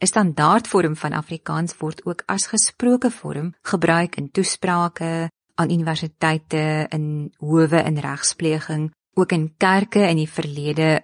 'n 0.00 0.06
Standaardvorm 0.06 0.96
van 0.96 1.12
Afrikaans 1.12 1.76
word 1.76 2.06
ook 2.06 2.22
as 2.26 2.46
gesproke 2.46 3.10
vorm 3.10 3.54
gebruik 3.62 4.16
in 4.16 4.30
toesprake 4.30 5.30
aan 5.54 5.70
universiteite, 5.70 6.86
in 6.88 7.34
howe 7.38 7.76
en 7.76 8.00
regspleging, 8.00 8.92
ook 9.14 9.32
in 9.32 9.54
kerke 9.56 10.02
in 10.08 10.16
die 10.16 10.30
verlede 10.30 11.00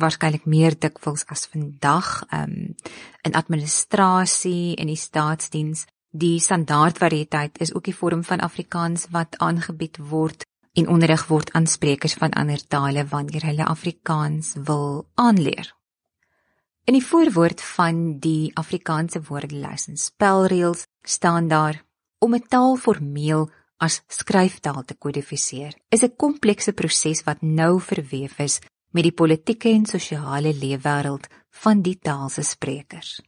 waarskynlik 0.00 0.44
meer 0.44 0.76
dikwels 0.78 1.24
as 1.26 1.46
vandag 1.46 2.24
um 2.32 2.74
in 3.22 3.34
administrasie 3.36 4.76
en 4.76 4.86
die 4.86 4.96
staatsdiens. 4.96 5.86
Die 6.10 6.40
standaardvariëteit 6.40 7.60
is 7.60 7.74
ook 7.74 7.84
die 7.84 7.94
vorm 7.94 8.24
van 8.24 8.40
Afrikaans 8.40 9.06
wat 9.14 9.36
aangebied 9.38 9.98
word 10.10 10.46
en 10.72 10.88
onderrig 10.88 11.26
word 11.26 11.52
aan 11.52 11.66
sprekers 11.66 12.14
van 12.14 12.34
ander 12.38 12.62
tale 12.66 13.04
wanneer 13.06 13.44
hulle 13.46 13.66
Afrikaans 13.66 14.54
wil 14.64 15.06
aanleer. 15.14 15.70
In 16.84 16.96
die 16.96 17.06
voorwoord 17.06 17.62
van 17.62 18.18
die 18.18 18.50
Afrikaanse 18.58 19.22
woordelys 19.28 19.86
en 19.88 19.96
spelreëls 19.96 20.86
staan 21.02 21.48
daar 21.48 21.84
om 22.18 22.34
'n 22.34 22.46
taal 22.48 22.76
formeel 22.76 23.50
as 23.80 24.02
skryftaal 24.12 24.84
te 24.84 24.94
kodifiseer 24.94 25.74
is 25.88 26.02
'n 26.02 26.16
komplekse 26.16 26.72
proses 26.72 27.24
wat 27.24 27.42
nou 27.42 27.80
verweef 27.80 28.38
is 28.38 28.60
met 28.92 29.04
die 29.04 29.18
politieke 29.22 29.68
en 29.68 29.86
sosiale 29.86 30.52
leefwêreld 30.52 31.26
van 31.62 31.82
die 31.82 31.98
taalse 31.98 32.42
sprekers. 32.42 33.20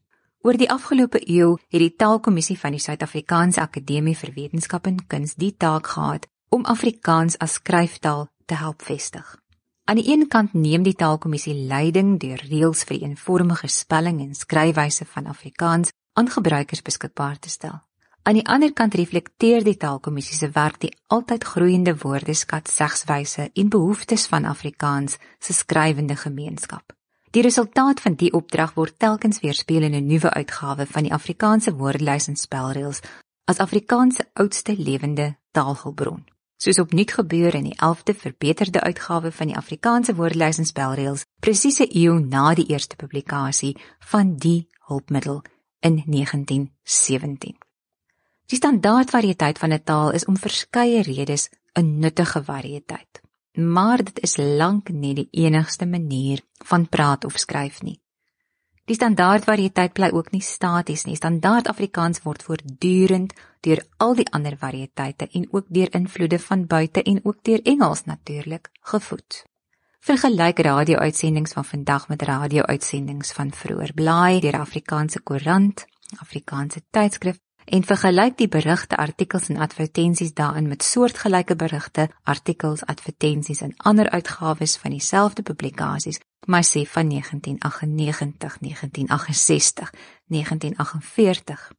Oor 0.42 0.56
die 0.58 0.70
afgelope 0.70 1.20
eeu 1.30 1.54
het 1.70 1.80
die 1.80 1.94
Taalkommissie 1.94 2.58
van 2.58 2.74
die 2.74 2.80
Suid-Afrikaanse 2.80 3.60
Akademie 3.60 4.16
vir 4.16 4.32
Wetenskap 4.34 4.86
en 4.86 5.06
Kuns 5.06 5.34
die 5.34 5.54
taak 5.56 5.86
gehad 5.86 6.26
om 6.50 6.64
Afrikaans 6.64 7.38
as 7.38 7.52
skryftaal 7.60 8.26
te 8.46 8.54
help 8.54 8.82
vestig. 8.82 9.36
Aan 9.84 9.96
die 9.96 10.10
een 10.12 10.28
kant 10.28 10.52
neem 10.54 10.82
die 10.82 10.94
Taalkommissie 10.98 11.54
leiding 11.54 12.18
deur 12.18 12.42
reëls 12.50 12.82
vir 12.84 12.98
die 12.98 13.06
eenvormige 13.06 13.68
spelling 13.68 14.20
en 14.20 14.34
skryfwyse 14.34 15.04
van 15.04 15.26
Afrikaans 15.26 15.94
aan 16.18 16.28
gebruikers 16.28 16.82
beskikbaar 16.82 17.38
te 17.38 17.48
stel. 17.48 17.78
Aan 18.22 18.36
die 18.38 18.46
ander 18.46 18.70
kant 18.70 18.94
reflekteer 18.94 19.64
die 19.66 19.74
Taalkommissie 19.74 20.36
se 20.36 20.48
werk 20.54 20.76
die 20.80 20.92
altyd 21.10 21.42
groeiende 21.44 21.96
woordeskat 21.98 22.68
segswyse 22.70 23.48
en 23.52 23.70
behoeftes 23.74 24.28
van 24.30 24.44
Afrikaans 24.46 25.16
se 25.42 25.52
skrywende 25.52 26.14
gemeenskap. 26.16 26.94
Die 27.34 27.42
resultaat 27.42 28.00
van 28.00 28.14
die 28.14 28.30
opdrag 28.32 28.76
word 28.76 28.94
telkens 28.98 29.40
weerspieël 29.42 29.88
in 29.88 29.96
'n 29.98 30.06
nuwe 30.06 30.30
uitgawe 30.30 30.86
van 30.86 31.02
die 31.02 31.12
Afrikaanse 31.12 31.74
woordelys 31.74 32.28
en 32.28 32.36
spelreëls 32.36 33.00
as 33.44 33.58
Afrikaans 33.58 34.16
se 34.16 34.28
oudste 34.32 34.76
lewende 34.78 35.36
taalhulpbron. 35.50 36.24
Soos 36.56 36.78
opnuut 36.78 37.12
gebeur 37.12 37.54
in 37.54 37.64
die 37.64 37.76
11de 37.76 38.14
verbeterde 38.14 38.80
uitgawe 38.80 39.32
van 39.32 39.46
die 39.46 39.56
Afrikaanse 39.56 40.14
woordelys 40.14 40.58
en 40.58 40.66
spelreëls, 40.66 41.24
presies 41.40 41.80
'n 41.80 41.90
eeu 41.90 42.18
na 42.20 42.54
die 42.54 42.66
eerste 42.66 42.96
publikasie 42.96 43.76
van 43.98 44.36
die 44.36 44.68
hulpmiddel 44.86 45.42
in 45.80 46.02
1917. 46.06 47.58
Die 48.52 48.60
standaardvariëteit 48.60 49.58
van 49.58 49.72
'n 49.72 49.82
taal 49.82 50.10
is 50.12 50.24
om 50.28 50.36
verskeie 50.36 51.02
redes 51.02 51.48
'n 51.80 51.98
nuttige 51.98 52.44
variëteit. 52.44 53.20
Maar 53.52 54.04
dit 54.04 54.20
is 54.20 54.36
lank 54.36 54.88
nie 54.88 55.14
die 55.14 55.28
enigste 55.30 55.86
manier 55.86 56.40
van 56.64 56.88
praat 56.88 57.24
of 57.24 57.38
skryf 57.38 57.82
nie. 57.82 58.00
Die 58.84 58.94
standaardvariëteit 58.94 59.92
bly 59.92 60.10
ook 60.12 60.30
nie 60.30 60.40
staties 60.40 61.04
nie. 61.04 61.16
Standaard 61.16 61.68
Afrikaans 61.68 62.22
word 62.22 62.42
voortdurend 62.42 63.32
deur 63.60 63.86
al 63.96 64.14
die 64.14 64.32
ander 64.32 64.56
variëteite 64.56 65.28
en 65.32 65.48
ook 65.50 65.66
deur 65.68 65.94
invloede 65.94 66.38
van 66.38 66.66
buite 66.66 67.02
en 67.02 67.20
ook 67.24 67.38
deur 67.42 67.62
Engels 67.62 68.04
natuurlik 68.04 68.70
gevoed. 68.80 69.44
Vergelyk 70.00 70.58
radio-uitsendings 70.58 71.52
van 71.52 71.64
vandag 71.64 72.08
met 72.08 72.22
radio-uitsendings 72.22 73.32
van 73.32 73.52
vroeër. 73.52 73.92
Blaai 73.92 74.40
deur 74.40 74.58
Afrikaanse 74.60 75.20
koerant, 75.20 75.86
Afrikaanse 76.18 76.82
tydskrif 76.90 77.38
en 77.64 77.84
vergelyk 77.84 78.36
die 78.38 78.48
berigte 78.48 78.96
artikels 78.96 79.48
en 79.48 79.56
advertensies 79.56 80.34
daarin 80.34 80.68
met 80.68 80.82
soortgelyke 80.82 81.56
berigte, 81.56 82.08
artikels, 82.22 82.84
advertensies 82.86 83.60
en 83.60 83.74
ander 83.76 84.10
uitgawes 84.10 84.76
van 84.76 84.90
dieselfde 84.90 85.42
publikasies, 85.42 86.20
maar 86.46 86.64
sê 86.64 86.82
van 86.88 87.08
1998, 87.08 88.58
1968, 88.60 89.92
1948. 90.26 91.72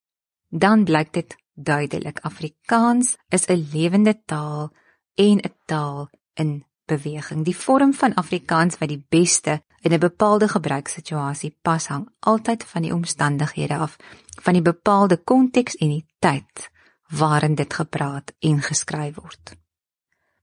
Dan 0.49 0.83
blyk 0.83 1.13
dit 1.13 1.35
duidelik 1.53 2.19
Afrikaans 2.19 3.17
is 3.29 3.45
'n 3.47 3.69
lewende 3.73 4.21
taal 4.25 4.71
en 5.15 5.37
'n 5.37 5.53
taal 5.65 6.09
in 6.33 6.65
beweging. 6.85 7.43
Die 7.45 7.55
vorm 7.55 7.93
van 7.93 8.13
Afrikaans 8.13 8.77
wat 8.77 8.89
die 8.89 9.05
beste 9.09 9.61
in 9.81 9.93
'n 9.93 9.99
bepaalde 9.99 10.47
gebruikssituasie 10.47 11.57
pas 11.61 11.87
hang 11.87 12.09
altyd 12.19 12.63
van 12.63 12.81
die 12.81 12.93
omstandighede 12.93 13.77
af, 13.77 13.97
van 14.41 14.53
die 14.53 14.61
bepaalde 14.61 15.17
konteks 15.17 15.75
en 15.75 15.89
die 15.89 16.05
tyd 16.19 16.71
waarin 17.09 17.55
dit 17.55 17.73
gepraat 17.73 18.33
en 18.39 18.61
geskryf 18.61 19.15
word. 19.15 19.55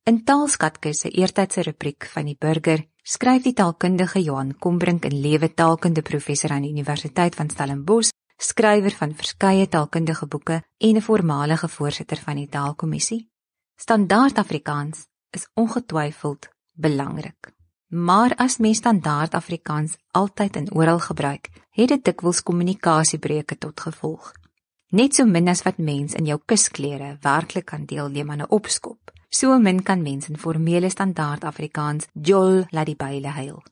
In 0.03 0.25
Taalskatkus 0.25 1.01
se 1.01 1.11
eertydse 1.11 1.63
rubriek 1.63 2.07
van 2.07 2.25
die 2.25 2.37
burger 2.39 2.87
skryf 3.03 3.43
die 3.43 3.53
taalkundige 3.53 4.23
Johan 4.23 4.55
Kombrink 4.59 5.05
in 5.05 5.21
lewe 5.21 5.55
taalkunde 5.55 6.03
professor 6.03 6.51
aan 6.51 6.63
die 6.63 6.71
Universiteit 6.71 7.35
van 7.35 7.51
Stellenbosch, 7.51 8.11
skrywer 8.37 8.91
van 8.91 9.15
verskeie 9.15 9.69
taalkundige 9.69 10.27
boeke 10.27 10.63
en 10.79 10.97
'n 10.97 11.03
voormalige 11.03 11.69
voorsitter 11.69 12.17
van 12.17 12.37
die 12.37 12.49
Taalkommissie. 12.49 13.29
Standaard 13.77 14.39
Afrikaans 14.39 15.10
is 15.31 15.49
ongetwyfeld 15.55 16.49
belangrik. 16.73 17.53
Maar 17.91 18.35
as 18.37 18.59
mens 18.59 18.77
standaard 18.79 19.35
Afrikaans 19.35 19.97
altyd 20.11 20.57
en 20.57 20.73
oral 20.75 20.99
gebruik, 20.99 21.49
het 21.71 21.89
dit 21.89 22.05
dikwels 22.05 22.43
kommunikasiebreuke 22.43 23.59
tot 23.59 23.81
gevolg. 23.81 24.33
Net 24.91 25.15
so 25.15 25.27
min 25.27 25.49
as 25.49 25.63
wat 25.63 25.79
mens 25.79 26.15
in 26.15 26.27
jou 26.27 26.39
kusklere 26.47 27.17
werklik 27.23 27.65
kan 27.65 27.85
deelneem 27.87 28.31
aan 28.31 28.43
'n 28.43 28.51
opskop, 28.51 29.11
so 29.29 29.59
min 29.59 29.83
kan 29.83 30.03
mens 30.03 30.29
in 30.29 30.39
formele 30.39 30.91
standaard 30.91 31.45
Afrikaans 31.45 32.07
jol 32.13 32.65
laat 32.71 32.87
die 32.87 32.97
byle 32.97 33.29
huil. 33.29 33.63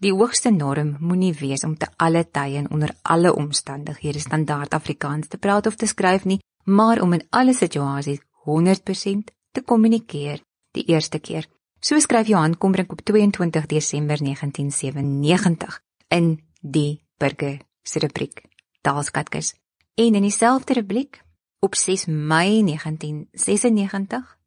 Die 0.00 0.12
hoogste 0.12 0.50
norm 0.50 0.96
moenie 1.00 1.34
wees 1.34 1.64
om 1.64 1.76
te 1.76 1.86
alle 1.96 2.24
tye 2.30 2.56
en 2.56 2.70
onder 2.70 2.90
alle 3.02 3.34
omstandighede 3.34 4.18
standaard 4.18 4.74
Afrikaans 4.74 5.28
te 5.28 5.38
praat 5.38 5.66
of 5.66 5.76
te 5.76 5.86
skryf 5.86 6.24
nie, 6.24 6.40
maar 6.64 7.00
om 7.00 7.12
in 7.12 7.26
alle 7.30 7.54
situasies 7.54 8.20
100% 8.44 9.30
te 9.52 9.62
kommunikeer 9.62 10.42
die 10.72 10.84
eerste 10.92 11.18
keer. 11.18 11.46
So 11.80 11.98
skryf 11.98 12.28
Johan 12.30 12.58
Kombrink 12.58 12.92
op 12.92 13.00
22 13.00 13.66
Desember 13.66 14.18
1997 14.18 15.80
in 16.08 16.40
die 16.60 17.02
Burger 17.18 17.60
se 17.82 17.98
rubriek 17.98 18.44
Taalskatkis. 18.80 19.54
En 19.94 20.14
in 20.14 20.22
dieselfde 20.22 20.74
rubriek 20.74 21.22
op 21.58 21.74
6 21.74 22.06
Mei 22.06 22.62
1996 22.64 24.38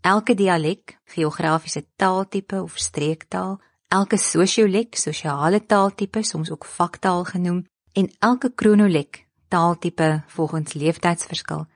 elke 0.00 0.34
dialek, 0.34 0.98
geografiese 1.04 1.82
taaltipe 1.96 2.62
of 2.62 2.76
streektaal, 2.78 3.56
elke 3.88 4.16
sosiolek, 4.16 4.94
sosiale 4.94 5.64
taaltipe, 5.66 6.22
soms 6.22 6.50
ook 6.50 6.64
vaktaal 6.64 7.24
genoem, 7.24 7.64
en 7.92 8.10
elke 8.18 8.52
kronolek, 8.54 9.24
taaltipe 9.48 10.22
volgens 10.26 10.72
leeftijdsverskil, 10.72 11.66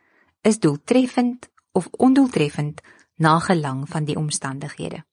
is 0.42 0.58
doeltreffend 0.58 1.48
of 1.72 1.88
ondoeltreffend 1.90 2.80
na 3.20 3.38
gelang 3.38 3.84
van 3.88 4.04
die 4.08 4.16
omstandighede. 4.16 5.04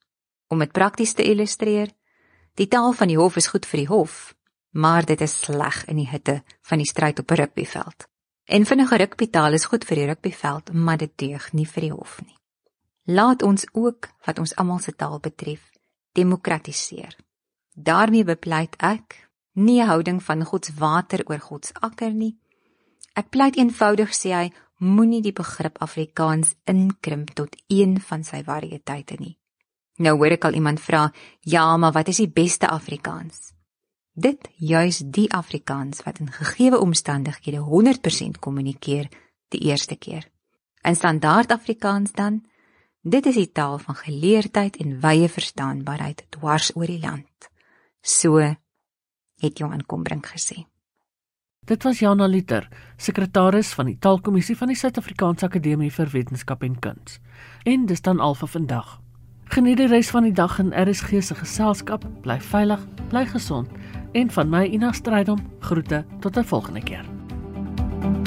Om 0.48 0.60
dit 0.64 0.72
prakties 0.72 1.14
te 1.14 1.24
illustreer, 1.28 1.92
die 2.56 2.68
taal 2.72 2.94
van 2.96 3.12
die 3.12 3.18
hof 3.20 3.36
is 3.36 3.50
goed 3.52 3.68
vir 3.68 3.84
die 3.84 3.90
hof, 3.92 4.34
maar 4.72 5.06
dit 5.06 5.22
is 5.22 5.36
sleg 5.44 5.84
in 5.92 6.00
die 6.00 6.08
hitte 6.08 6.40
van 6.70 6.80
die 6.80 6.88
stryd 6.88 7.20
op 7.20 7.32
'n 7.32 7.36
rugbyveld. 7.42 8.08
En 8.46 8.66
vinnige 8.66 8.98
rugbytaal 8.98 9.54
is 9.54 9.66
goed 9.66 9.84
vir 9.86 9.96
die 9.96 10.06
rugbyveld, 10.06 10.74
maar 10.74 10.98
dit 10.98 11.12
deug 11.16 11.54
nie 11.54 11.68
vir 11.68 11.82
die 11.82 11.92
hof 11.92 12.22
nie. 12.24 12.38
Laat 13.04 13.44
ons 13.44 13.68
ook 13.72 14.08
wat 14.26 14.40
ons 14.40 14.56
almal 14.56 14.80
se 14.80 14.96
taal 14.96 15.20
betref, 15.20 15.72
demokratiseer. 16.12 17.16
Daarmee 17.74 18.24
bepleit 18.24 18.76
ek 18.78 19.30
nie 19.54 19.82
'n 19.82 19.88
houding 19.88 20.24
van 20.24 20.44
God 20.44 20.66
se 20.66 20.74
water 20.74 21.24
oor 21.26 21.40
God 21.40 21.66
se 21.66 21.74
akker 21.74 22.12
nie. 22.12 22.38
Ek 23.14 23.30
pleit 23.30 23.56
eenvoudig 23.56 24.10
sê 24.14 24.30
hy 24.34 24.52
moenie 24.78 25.22
die 25.22 25.34
begrip 25.34 25.78
Afrikaans 25.82 26.56
inkrimp 26.66 27.34
tot 27.34 27.56
een 27.68 28.00
van 28.02 28.24
sy 28.24 28.44
variëteite 28.44 29.18
nie. 29.20 29.38
Nou 29.98 30.18
hoor 30.18 30.36
ek 30.38 30.46
al 30.46 30.54
iemand 30.54 30.80
vra, 30.80 31.12
"Ja, 31.42 31.78
maar 31.78 31.92
wat 31.92 32.08
is 32.08 32.18
die 32.18 32.30
beste 32.30 32.68
Afrikaans?" 32.70 33.54
Dit 34.14 34.50
juis 34.58 34.98
die 35.06 35.32
Afrikaans 35.34 36.04
wat 36.04 36.20
in 36.20 36.32
gegeewe 36.32 36.80
omstandighede 36.80 37.58
100% 37.58 38.40
kommunikeer 38.40 39.10
die 39.48 39.60
eerste 39.60 39.96
keer. 39.96 40.30
In 40.82 40.96
standaard 40.96 41.52
Afrikaans 41.52 42.12
dan, 42.12 42.46
dit 43.02 43.26
is 43.26 43.36
die 43.36 43.52
taal 43.52 43.78
van 43.78 43.96
geleerdheid 43.96 44.76
en 44.78 45.00
wye 45.00 45.30
verstaanbaarheid 45.30 46.26
dwars 46.30 46.76
oor 46.76 46.86
die 46.86 47.00
land. 47.00 47.50
So 48.02 48.38
het 49.38 49.58
Johan 49.58 49.86
Kombrink 49.86 50.26
gesê. 50.26 50.66
Dit 51.68 51.84
was 51.84 52.00
Jana 52.00 52.26
Liter, 52.26 52.68
sekretaris 52.96 53.74
van 53.76 53.90
die 53.90 53.98
Taalkommissie 54.00 54.56
van 54.56 54.70
die 54.72 54.76
Suid-Afrikaanse 54.80 55.50
Akademie 55.50 55.90
vir 55.92 56.08
Wetenskap 56.14 56.62
en 56.64 56.78
Kuns. 56.80 57.18
En 57.68 57.84
dis 57.90 58.02
dan 58.06 58.22
al 58.24 58.38
vir 58.40 58.48
vandag. 58.54 58.94
Geniet 59.52 59.82
die 59.82 59.90
res 59.92 60.08
van 60.16 60.24
die 60.24 60.32
dag 60.32 60.56
in 60.64 60.72
RSG 60.72 61.20
se 61.20 61.36
geselskap. 61.36 62.08
Bly 62.24 62.40
veilig, 62.40 62.88
bly 63.12 63.26
gesond 63.34 63.68
en 64.16 64.32
van 64.32 64.50
my 64.50 64.64
Ina 64.64 64.94
Strydom 64.96 65.44
groete 65.60 66.06
tot 66.24 66.38
'n 66.38 66.48
volgende 66.48 66.84
keer. 66.84 67.06
thank 68.00 68.27